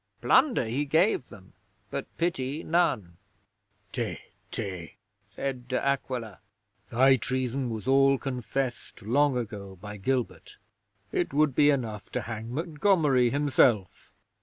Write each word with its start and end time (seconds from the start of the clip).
Plunder 0.19 0.65
he 0.65 0.83
gave 0.85 1.29
them, 1.29 1.53
but 1.91 2.07
pity, 2.17 2.63
none. 2.63 3.17
'"Té! 3.93 4.17
Té!" 4.51 4.95
said 5.27 5.67
De 5.67 5.79
Aquila. 5.79 6.39
"Thy 6.89 7.17
treason 7.17 7.69
was 7.69 7.87
all 7.87 8.17
confessed 8.17 9.03
long 9.03 9.37
ago 9.37 9.75
by 9.75 9.97
Gilbert. 9.97 10.57
It 11.11 11.35
would 11.35 11.53
be 11.53 11.69
enough 11.69 12.09
to 12.13 12.21
hang 12.21 12.51
Montgomery 12.51 13.29
himself." 13.29 14.11